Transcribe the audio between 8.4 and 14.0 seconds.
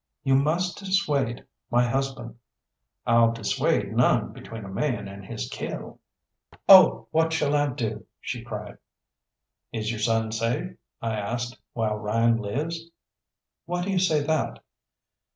cried. "Is your son safe," I asked, "while Ryan lives?" "Why do you